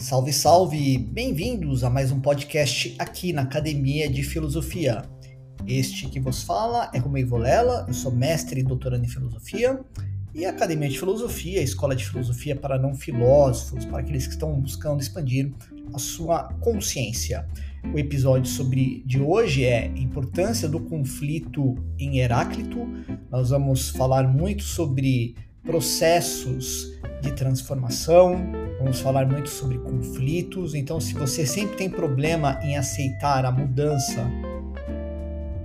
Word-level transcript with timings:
Salve, 0.00 0.32
salve! 0.32 0.96
Bem-vindos 0.96 1.82
a 1.82 1.90
mais 1.90 2.12
um 2.12 2.20
podcast 2.20 2.94
aqui 3.00 3.32
na 3.32 3.42
Academia 3.42 4.08
de 4.08 4.22
Filosofia. 4.22 5.02
Este 5.66 6.08
que 6.08 6.20
vos 6.20 6.44
fala 6.44 6.88
é 6.94 6.98
Romeu 6.98 7.26
Volela, 7.26 7.84
eu 7.88 7.92
sou 7.92 8.12
mestre 8.12 8.60
e 8.60 8.62
doutorando 8.62 9.04
em 9.04 9.08
filosofia, 9.08 9.80
e 10.32 10.46
a 10.46 10.50
Academia 10.50 10.88
de 10.88 10.96
Filosofia, 10.96 11.58
a 11.58 11.64
escola 11.64 11.96
de 11.96 12.06
filosofia 12.06 12.54
para 12.54 12.78
não 12.78 12.94
filósofos, 12.94 13.84
para 13.84 13.98
aqueles 13.98 14.28
que 14.28 14.34
estão 14.34 14.58
buscando 14.60 15.02
expandir 15.02 15.52
a 15.92 15.98
sua 15.98 16.44
consciência. 16.60 17.48
O 17.92 17.98
episódio 17.98 18.48
sobre 18.48 19.02
de 19.04 19.20
hoje 19.20 19.64
é 19.64 19.88
importância 19.96 20.68
do 20.68 20.78
conflito 20.78 21.74
em 21.98 22.18
Heráclito. 22.18 22.88
Nós 23.32 23.50
vamos 23.50 23.88
falar 23.88 24.28
muito 24.28 24.62
sobre 24.62 25.34
processos 25.64 26.86
de 27.20 27.32
transformação, 27.32 28.67
vamos 28.78 29.00
falar 29.00 29.26
muito 29.26 29.48
sobre 29.48 29.78
conflitos. 29.78 30.74
Então, 30.74 31.00
se 31.00 31.14
você 31.14 31.44
sempre 31.44 31.76
tem 31.76 31.90
problema 31.90 32.58
em 32.62 32.76
aceitar 32.76 33.44
a 33.44 33.50
mudança 33.50 34.24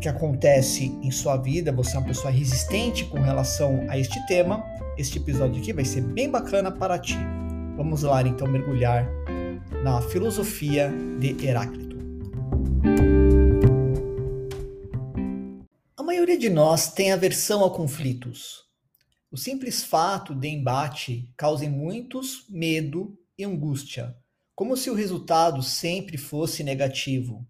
que 0.00 0.08
acontece 0.08 0.86
em 1.02 1.10
sua 1.10 1.36
vida, 1.36 1.70
você 1.70 1.96
é 1.96 2.00
uma 2.00 2.06
pessoa 2.06 2.32
resistente 2.32 3.04
com 3.04 3.20
relação 3.20 3.84
a 3.88 3.96
este 3.96 4.18
tema, 4.26 4.64
este 4.98 5.18
episódio 5.18 5.60
aqui 5.60 5.72
vai 5.72 5.84
ser 5.84 6.00
bem 6.00 6.28
bacana 6.28 6.70
para 6.70 6.98
ti. 6.98 7.16
Vamos 7.76 8.02
lá 8.02 8.22
então 8.22 8.48
mergulhar 8.48 9.08
na 9.82 10.00
filosofia 10.00 10.92
de 11.18 11.46
Heráclito. 11.46 11.96
A 15.96 16.02
maioria 16.02 16.38
de 16.38 16.50
nós 16.50 16.92
tem 16.92 17.12
aversão 17.12 17.64
a 17.64 17.70
conflitos. 17.70 18.71
O 19.32 19.36
simples 19.38 19.82
fato 19.82 20.34
de 20.34 20.46
embate 20.46 21.26
cause 21.38 21.66
muitos 21.66 22.44
medo 22.50 23.18
e 23.38 23.42
angústia, 23.42 24.14
como 24.54 24.76
se 24.76 24.90
o 24.90 24.94
resultado 24.94 25.62
sempre 25.62 26.18
fosse 26.18 26.62
negativo. 26.62 27.48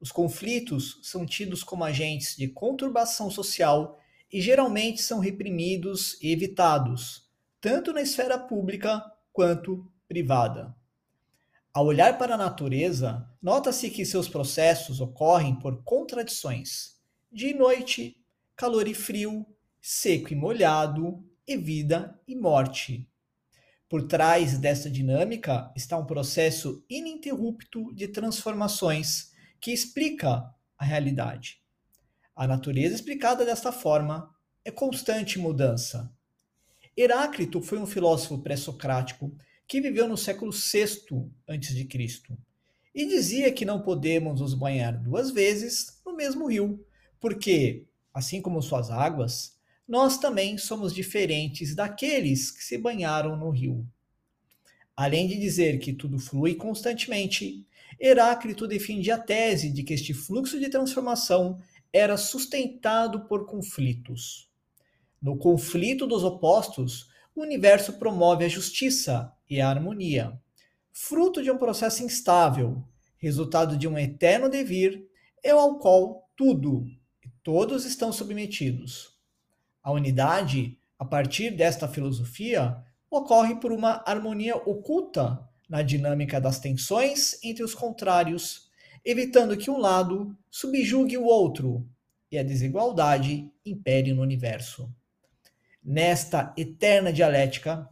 Os 0.00 0.10
conflitos 0.10 1.00
são 1.02 1.26
tidos 1.26 1.62
como 1.62 1.84
agentes 1.84 2.34
de 2.34 2.48
conturbação 2.48 3.30
social 3.30 4.00
e 4.32 4.40
geralmente 4.40 5.02
são 5.02 5.18
reprimidos 5.18 6.18
e 6.22 6.32
evitados, 6.32 7.28
tanto 7.60 7.92
na 7.92 8.00
esfera 8.00 8.38
pública 8.38 9.04
quanto 9.30 9.86
privada. 10.08 10.74
Ao 11.70 11.84
olhar 11.84 12.16
para 12.16 12.34
a 12.34 12.38
natureza, 12.38 13.28
nota-se 13.42 13.90
que 13.90 14.06
seus 14.06 14.26
processos 14.26 15.02
ocorrem 15.02 15.54
por 15.58 15.84
contradições: 15.84 16.94
dia 17.30 17.50
e 17.50 17.54
noite, 17.54 18.16
calor 18.56 18.88
e 18.88 18.94
frio, 18.94 19.46
seco 19.86 20.32
e 20.32 20.34
molhado, 20.34 21.22
e 21.46 21.58
vida 21.58 22.18
e 22.26 22.34
morte. 22.34 23.06
Por 23.86 24.06
trás 24.08 24.56
dessa 24.56 24.90
dinâmica 24.90 25.70
está 25.76 25.98
um 25.98 26.06
processo 26.06 26.82
ininterrupto 26.88 27.94
de 27.94 28.08
transformações 28.08 29.32
que 29.60 29.72
explica 29.72 30.42
a 30.78 30.84
realidade. 30.86 31.60
A 32.34 32.46
natureza 32.46 32.94
explicada 32.94 33.44
desta 33.44 33.70
forma 33.70 34.34
é 34.64 34.70
constante 34.70 35.38
mudança. 35.38 36.10
Heráclito 36.96 37.60
foi 37.60 37.78
um 37.78 37.84
filósofo 37.84 38.38
pré-socrático 38.38 39.36
que 39.68 39.82
viveu 39.82 40.08
no 40.08 40.16
século 40.16 40.50
VI 40.50 41.30
a.C. 41.46 41.86
e 42.94 43.06
dizia 43.06 43.52
que 43.52 43.66
não 43.66 43.82
podemos 43.82 44.40
nos 44.40 44.54
banhar 44.54 44.98
duas 44.98 45.30
vezes 45.30 46.00
no 46.06 46.16
mesmo 46.16 46.46
rio, 46.46 46.82
porque, 47.20 47.84
assim 48.14 48.40
como 48.40 48.62
suas 48.62 48.90
águas, 48.90 49.53
nós 49.86 50.18
também 50.18 50.56
somos 50.56 50.94
diferentes 50.94 51.74
daqueles 51.74 52.50
que 52.50 52.64
se 52.64 52.78
banharam 52.78 53.36
no 53.36 53.50
rio. 53.50 53.86
Além 54.96 55.26
de 55.26 55.38
dizer 55.38 55.78
que 55.78 55.92
tudo 55.92 56.18
flui 56.18 56.54
constantemente, 56.54 57.66
Heráclito 58.00 58.66
defendia 58.66 59.16
a 59.16 59.18
tese 59.18 59.70
de 59.70 59.82
que 59.82 59.94
este 59.94 60.14
fluxo 60.14 60.58
de 60.58 60.68
transformação 60.68 61.58
era 61.92 62.16
sustentado 62.16 63.26
por 63.26 63.46
conflitos. 63.46 64.48
No 65.20 65.36
conflito 65.36 66.06
dos 66.06 66.24
opostos, 66.24 67.08
o 67.34 67.42
universo 67.42 67.94
promove 67.94 68.44
a 68.44 68.48
justiça 68.48 69.32
e 69.48 69.60
a 69.60 69.68
harmonia, 69.68 70.38
fruto 70.92 71.42
de 71.42 71.50
um 71.50 71.58
processo 71.58 72.02
instável, 72.02 72.84
resultado 73.18 73.76
de 73.76 73.88
um 73.88 73.98
eterno 73.98 74.48
devir, 74.48 75.06
é 75.42 75.50
ao 75.50 75.78
qual 75.78 76.28
tudo 76.36 76.86
e 77.24 77.28
todos 77.42 77.84
estão 77.84 78.12
submetidos. 78.12 79.13
A 79.84 79.92
unidade, 79.92 80.78
a 80.98 81.04
partir 81.04 81.50
desta 81.50 81.86
filosofia, 81.86 82.82
ocorre 83.10 83.56
por 83.56 83.70
uma 83.70 84.02
harmonia 84.06 84.56
oculta 84.56 85.46
na 85.68 85.82
dinâmica 85.82 86.40
das 86.40 86.58
tensões 86.58 87.38
entre 87.44 87.62
os 87.62 87.74
contrários, 87.74 88.70
evitando 89.04 89.58
que 89.58 89.70
um 89.70 89.76
lado 89.76 90.34
subjugue 90.50 91.18
o 91.18 91.26
outro 91.26 91.86
e 92.32 92.38
a 92.38 92.42
desigualdade 92.42 93.52
impere 93.62 94.14
no 94.14 94.22
universo. 94.22 94.90
Nesta 95.84 96.54
eterna 96.56 97.12
dialética, 97.12 97.86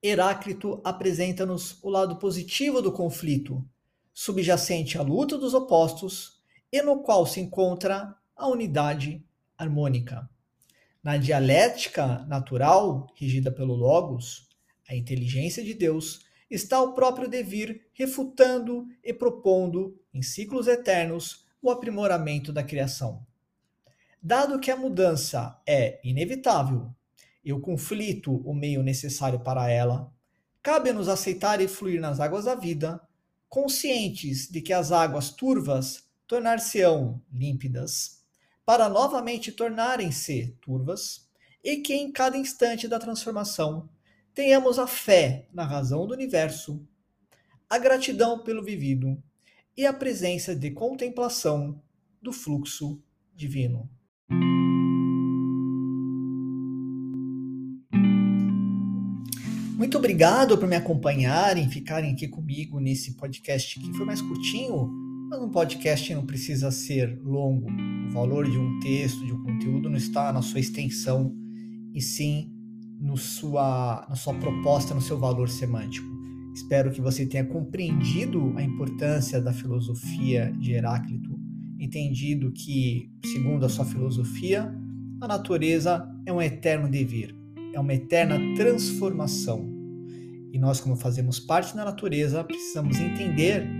Heráclito 0.00 0.80
apresenta-nos 0.84 1.82
o 1.82 1.90
lado 1.90 2.16
positivo 2.16 2.80
do 2.80 2.92
conflito, 2.92 3.68
subjacente 4.14 4.96
à 4.96 5.02
luta 5.02 5.36
dos 5.36 5.54
opostos 5.54 6.40
e 6.70 6.80
no 6.82 7.00
qual 7.00 7.26
se 7.26 7.40
encontra 7.40 8.14
a 8.36 8.46
unidade 8.46 9.22
harmônica. 9.58 10.30
Na 11.02 11.16
dialética 11.16 12.26
natural, 12.26 13.06
regida 13.14 13.50
pelo 13.50 13.74
Logos, 13.74 14.48
a 14.86 14.94
inteligência 14.94 15.64
de 15.64 15.72
Deus, 15.72 16.26
está 16.50 16.82
o 16.82 16.92
próprio 16.92 17.28
devir 17.28 17.86
refutando 17.94 18.86
e 19.02 19.12
propondo, 19.12 19.98
em 20.12 20.20
ciclos 20.20 20.66
eternos, 20.66 21.46
o 21.62 21.70
aprimoramento 21.70 22.52
da 22.52 22.62
criação. 22.62 23.24
Dado 24.22 24.60
que 24.60 24.70
a 24.70 24.76
mudança 24.76 25.58
é 25.66 25.98
inevitável 26.04 26.94
e 27.42 27.52
o 27.52 27.60
conflito 27.60 28.36
o 28.44 28.52
meio 28.52 28.82
necessário 28.82 29.40
para 29.40 29.70
ela, 29.70 30.12
cabe-nos 30.62 31.08
aceitar 31.08 31.62
e 31.62 31.68
fluir 31.68 32.00
nas 32.00 32.20
águas 32.20 32.44
da 32.44 32.54
vida, 32.54 33.00
conscientes 33.48 34.48
de 34.50 34.60
que 34.60 34.74
as 34.74 34.92
águas 34.92 35.30
turvas 35.30 36.04
tornar-se-ão 36.26 37.22
límpidas 37.32 38.19
para 38.70 38.88
novamente 38.88 39.50
tornarem-se 39.50 40.56
turvas, 40.60 41.28
e 41.64 41.78
que 41.78 41.92
em 41.92 42.12
cada 42.12 42.38
instante 42.38 42.86
da 42.86 43.00
transformação 43.00 43.88
tenhamos 44.32 44.78
a 44.78 44.86
fé 44.86 45.48
na 45.52 45.64
razão 45.64 46.06
do 46.06 46.14
universo, 46.14 46.80
a 47.68 47.76
gratidão 47.78 48.38
pelo 48.44 48.62
vivido 48.62 49.20
e 49.76 49.84
a 49.84 49.92
presença 49.92 50.54
de 50.54 50.70
contemplação 50.70 51.82
do 52.22 52.32
fluxo 52.32 53.02
divino. 53.34 53.90
Muito 59.76 59.98
obrigado 59.98 60.56
por 60.56 60.68
me 60.68 60.76
acompanharem, 60.76 61.68
ficarem 61.68 62.12
aqui 62.12 62.28
comigo 62.28 62.78
nesse 62.78 63.16
podcast 63.16 63.80
que 63.80 63.92
foi 63.94 64.06
mais 64.06 64.22
curtinho, 64.22 64.99
mas 65.30 65.40
um 65.40 65.48
podcast 65.48 66.12
não 66.12 66.26
precisa 66.26 66.72
ser 66.72 67.20
longo 67.22 67.70
o 67.70 68.10
valor 68.10 68.50
de 68.50 68.58
um 68.58 68.80
texto, 68.80 69.24
de 69.24 69.32
um 69.32 69.44
conteúdo, 69.44 69.88
não 69.88 69.96
está 69.96 70.32
na 70.32 70.42
sua 70.42 70.58
extensão, 70.58 71.32
e 71.94 72.02
sim 72.02 72.52
no 73.00 73.16
sua, 73.16 74.04
na 74.08 74.16
sua 74.16 74.34
proposta, 74.34 74.92
no 74.92 75.00
seu 75.00 75.16
valor 75.16 75.48
semântico. 75.48 76.08
Espero 76.52 76.90
que 76.90 77.00
você 77.00 77.24
tenha 77.24 77.44
compreendido 77.44 78.52
a 78.56 78.62
importância 78.62 79.40
da 79.40 79.52
filosofia 79.52 80.52
de 80.58 80.72
Heráclito, 80.72 81.38
entendido 81.78 82.50
que, 82.50 83.08
segundo 83.24 83.64
a 83.64 83.68
sua 83.68 83.84
filosofia, 83.84 84.74
a 85.20 85.28
natureza 85.28 86.12
é 86.26 86.32
um 86.32 86.42
eterno 86.42 86.88
devir, 86.90 87.36
é 87.72 87.78
uma 87.78 87.94
eterna 87.94 88.36
transformação. 88.56 89.70
E 90.52 90.58
nós, 90.58 90.80
como 90.80 90.96
fazemos 90.96 91.38
parte 91.38 91.76
da 91.76 91.84
natureza, 91.84 92.42
precisamos 92.42 92.98
entender 92.98 93.79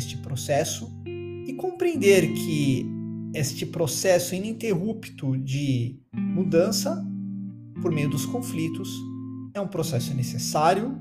este 0.00 0.16
processo 0.16 0.90
e 1.46 1.52
compreender 1.52 2.32
que 2.32 2.86
este 3.34 3.66
processo 3.66 4.34
ininterrupto 4.34 5.36
de 5.36 6.00
mudança 6.14 7.06
por 7.82 7.92
meio 7.92 8.08
dos 8.08 8.24
conflitos 8.24 8.88
é 9.52 9.60
um 9.60 9.68
processo 9.68 10.14
necessário 10.14 10.98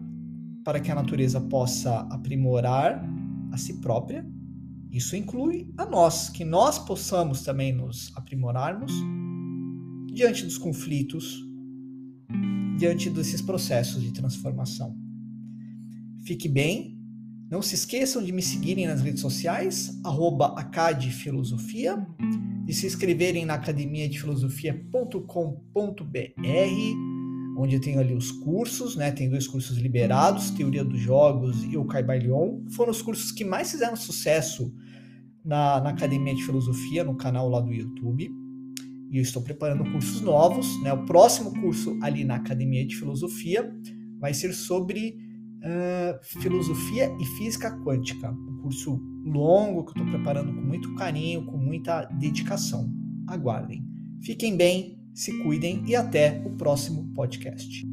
para 0.66 0.81
que 0.81 0.92
a 0.92 0.96
natureza 0.96 1.40
possa 1.40 2.01
aprimorar 2.12 3.01
a 3.54 3.57
si 3.57 3.75
própria. 3.80 4.30
Isso 4.92 5.16
inclui 5.16 5.72
a 5.78 5.86
nós, 5.86 6.30
que 6.30 6.44
nós 6.44 6.78
possamos 6.78 7.42
também 7.42 7.72
nos 7.72 8.12
aprimorarmos 8.18 8.92
diante 10.12 10.44
dos 10.44 10.57
conflitos, 10.57 11.42
diante 12.78 13.10
desses 13.10 13.42
processos 13.42 14.02
de 14.04 14.12
transformação. 14.12 14.94
Fique 16.25 16.50
bem, 16.50 16.99
não 17.50 17.62
se 17.63 17.74
esqueçam 17.74 18.24
de 18.24 18.31
me 18.31 18.44
seguirem 18.44 18.86
nas 18.86 19.01
redes 19.01 19.22
sociais, 19.22 20.00
arroba 20.04 20.54
acadefilosofia, 20.56 22.06
de 22.63 22.74
se 22.74 22.86
inscreverem 22.86 23.44
na 23.44 23.56
academia 23.56 24.07
de 24.07 24.19
filosofia.com.br, 24.19 25.24
onde 27.57 27.75
eu 27.75 27.81
tenho 27.81 28.00
ali 28.00 28.13
os 28.13 28.31
cursos, 28.31 28.96
né? 28.96 29.12
Tem 29.12 29.28
dois 29.28 29.48
cursos 29.48 29.78
liberados, 29.80 30.51
Teoria 30.51 30.86
dos 30.86 31.00
Jogos 31.00 31.63
e 31.63 31.75
o 31.75 31.86
Caibalion. 31.86 32.62
Foram 32.75 32.92
os 32.92 33.01
cursos 33.01 33.31
que 33.31 33.44
mais 33.44 33.72
fizeram 33.72 33.95
sucesso 33.95 34.72
na, 35.44 35.81
na 35.81 35.90
Academia 35.90 36.36
de 36.36 36.44
Filosofia, 36.44 37.04
no 37.04 37.18
canal 37.18 37.50
lá 37.50 37.60
do 37.60 37.74
YouTube. 37.74 38.30
E 39.12 39.18
eu 39.18 39.24
estou 39.24 39.42
preparando 39.42 39.92
cursos 39.92 40.22
novos, 40.22 40.80
né? 40.84 40.94
O 40.94 41.04
próximo 41.04 41.52
curso 41.60 41.98
ali 42.04 42.24
na 42.24 42.36
Academia 42.36 42.86
de 42.86 42.95
Filosofia 42.95 43.74
vai 44.19 44.36
ser 44.36 44.54
sobre 44.54 45.29
uh, 45.59 46.19
Filosofia 46.23 47.11
e 47.19 47.25
Física 47.38 47.71
Quântica. 47.83 48.31
Um 48.31 48.61
curso 48.61 49.01
longo 49.25 49.85
que 49.85 50.00
eu 50.00 50.03
estou 50.06 50.17
preparando 50.17 50.53
com 50.53 50.61
muito 50.61 50.95
carinho, 50.95 51.45
com 51.45 51.57
muita 51.57 52.06
dedicação. 52.06 52.91
Aguardem. 53.27 53.85
Fiquem 54.21 54.57
bem, 54.57 55.00
se 55.13 55.31
cuidem 55.44 55.83
e 55.85 55.95
até 55.95 56.41
o 56.45 56.56
próximo 56.56 57.11
podcast. 57.13 57.85